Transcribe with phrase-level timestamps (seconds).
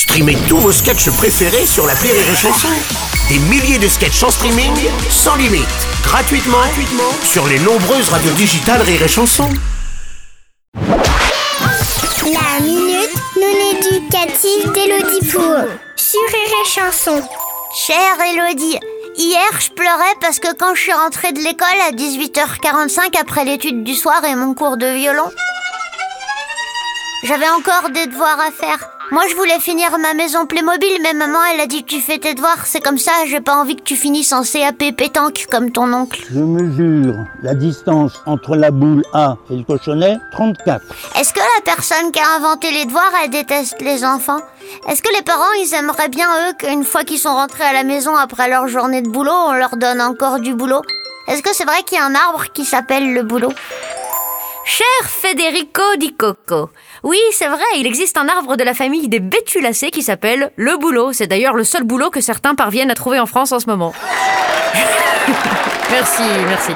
[0.00, 2.68] Streamez tous vos sketchs préférés sur la Rire et Chanson.
[3.28, 4.72] Des milliers de sketchs en streaming,
[5.10, 5.68] sans limite,
[6.02, 6.56] gratuitement,
[7.22, 9.46] sur les nombreuses radios digitales Rire et Chanson.
[10.74, 17.22] La minute non éducative d'Elodie Pour sur Rire et Chanson.
[17.86, 18.78] Chère Elodie,
[19.18, 23.84] hier je pleurais parce que quand je suis rentrée de l'école à 18h45 après l'étude
[23.84, 25.30] du soir et mon cours de violon,
[27.24, 28.99] j'avais encore des devoirs à faire.
[29.12, 32.18] Moi, je voulais finir ma maison Playmobil, mais maman, elle a dit que tu fais
[32.18, 32.64] tes devoirs.
[32.64, 36.22] C'est comme ça, j'ai pas envie que tu finisses en CAP pétanque comme ton oncle.
[36.32, 40.84] Je mesure la distance entre la boule A et le cochonnet, 34.
[41.18, 44.38] Est-ce que la personne qui a inventé les devoirs, elle déteste les enfants?
[44.88, 47.82] Est-ce que les parents, ils aimeraient bien, eux, qu'une fois qu'ils sont rentrés à la
[47.82, 50.82] maison après leur journée de boulot, on leur donne encore du boulot?
[51.26, 53.52] Est-ce que c'est vrai qu'il y a un arbre qui s'appelle le boulot?
[54.80, 56.70] Cher Federico Di Coco,
[57.02, 60.78] oui, c'est vrai, il existe un arbre de la famille des bétulacées qui s'appelle le
[60.78, 61.12] boulot.
[61.12, 63.92] C'est d'ailleurs le seul boulot que certains parviennent à trouver en France en ce moment.
[65.90, 66.72] merci, merci.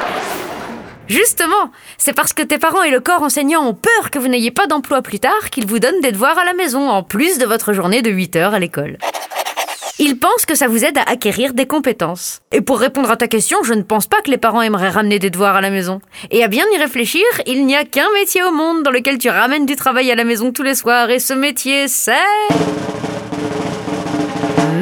[1.09, 4.51] Justement, c'est parce que tes parents et le corps enseignant ont peur que vous n'ayez
[4.51, 7.47] pas d'emploi plus tard qu'ils vous donnent des devoirs à la maison, en plus de
[7.47, 8.99] votre journée de 8 heures à l'école.
[10.01, 12.41] Ils pensent que ça vous aide à acquérir des compétences.
[12.51, 15.21] Et pour répondre à ta question, je ne pense pas que les parents aimeraient ramener
[15.21, 16.01] des devoirs à la maison.
[16.33, 19.29] Et à bien y réfléchir, il n'y a qu'un métier au monde dans lequel tu
[19.29, 22.13] ramènes du travail à la maison tous les soirs, et ce métier, c'est...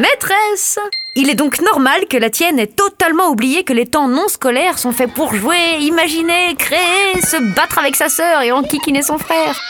[0.01, 0.79] Maîtresse
[1.15, 4.79] Il est donc normal que la tienne ait totalement oublié que les temps non scolaires
[4.79, 9.61] sont faits pour jouer, imaginer, créer, se battre avec sa sœur et enquiquiner son frère.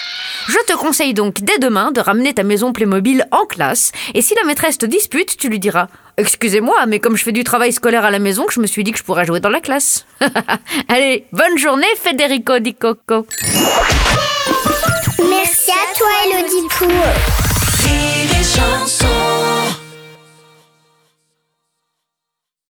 [0.48, 4.34] Je te conseille donc dès demain de ramener ta maison Playmobil en classe, et si
[4.34, 8.04] la maîtresse te dispute, tu lui diras Excusez-moi, mais comme je fais du travail scolaire
[8.04, 10.04] à la maison, je me suis dit que je pourrais jouer dans la classe.
[10.88, 13.26] Allez, bonne journée, Federico Di Coco.
[15.18, 18.31] Merci à toi, Elodie Pou.